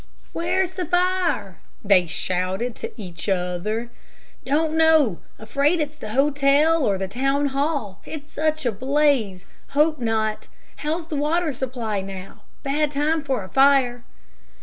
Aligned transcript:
"Where's 0.33 0.71
the 0.71 0.85
fire?" 0.87 1.59
they 1.85 2.07
shouted 2.07 2.75
to 2.77 2.91
each 2.99 3.29
other. 3.29 3.91
"Don't 4.43 4.73
know 4.73 5.19
afraid 5.37 5.79
it's 5.79 5.95
the 5.95 6.13
hotel, 6.13 6.83
or 6.83 6.97
the 6.97 7.07
town 7.07 7.49
hall. 7.49 8.01
It's 8.03 8.33
such 8.33 8.65
a 8.65 8.71
blaze. 8.71 9.45
Hope 9.77 9.99
not. 9.99 10.47
How's 10.77 11.05
the 11.05 11.15
water 11.15 11.53
supply 11.53 12.01
now? 12.01 12.41
Bad 12.63 12.89
time 12.89 13.21
for 13.23 13.43
a 13.43 13.49
fire." 13.49 14.03